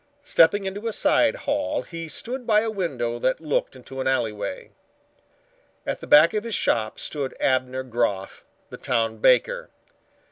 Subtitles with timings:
[0.23, 4.71] Stepping into a side hall he stood by a window that looked into an alleyway.
[5.85, 9.69] At the back of his shop stood Abner Groff, the town baker.